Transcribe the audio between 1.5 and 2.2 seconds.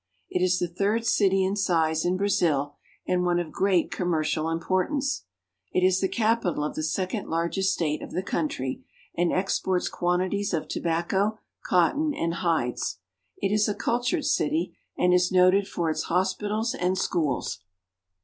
size in